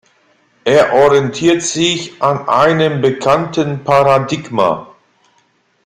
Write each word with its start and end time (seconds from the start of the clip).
Er 0.63 0.93
orientiert 0.93 1.61
sich 1.61 2.19
an 2.23 2.49
einem 2.49 3.01
bekannten 3.01 3.83
Paradigma. 3.83 4.87